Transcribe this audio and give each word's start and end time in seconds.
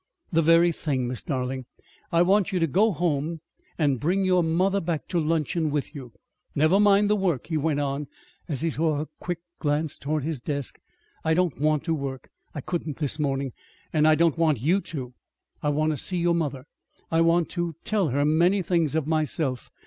"The 0.33 0.41
very 0.41 0.71
thing! 0.71 1.07
Miss 1.07 1.21
Darling, 1.21 1.65
I 2.11 2.23
want 2.23 2.51
you 2.51 2.59
to 2.59 2.65
go 2.65 2.91
home 2.91 3.39
and 3.77 3.99
bring 3.99 4.25
your 4.25 4.41
mother 4.41 4.81
back 4.81 5.07
to 5.09 5.19
luncheon 5.19 5.69
with 5.69 5.93
you. 5.93 6.11
Never 6.55 6.79
mind 6.79 7.07
the 7.07 7.15
work," 7.15 7.45
he 7.49 7.57
went 7.57 7.81
on, 7.81 8.07
as 8.49 8.61
he 8.61 8.71
saw 8.71 8.95
her 8.97 9.05
quick 9.19 9.37
glance 9.59 9.99
toward 9.99 10.23
his 10.23 10.39
desk. 10.39 10.79
"I 11.23 11.35
don't 11.35 11.61
want 11.61 11.83
to 11.83 11.93
work. 11.93 12.31
I 12.55 12.61
couldn't 12.61 12.97
this 12.97 13.19
morning. 13.19 13.53
And 13.93 14.07
I 14.07 14.15
don't 14.15 14.39
want 14.39 14.59
you 14.59 14.81
to. 14.87 15.13
I 15.61 15.69
want 15.69 15.91
to 15.91 15.97
see 15.97 16.17
your 16.17 16.33
mother. 16.33 16.65
I 17.11 17.21
want 17.21 17.49
to 17.49 17.75
tell 17.83 18.07
her 18.07 18.25
many 18.25 18.63
things 18.63 18.95
of 18.95 19.05
myself. 19.05 19.69